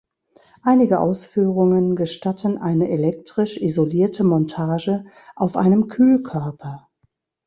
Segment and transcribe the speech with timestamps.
[0.63, 6.89] Einige Ausführungen gestatten eine elektrisch isolierte Montage auf einem Kühlkörper.